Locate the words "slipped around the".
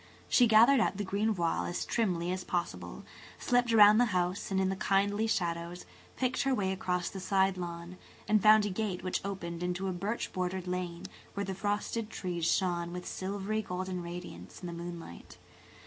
3.37-4.05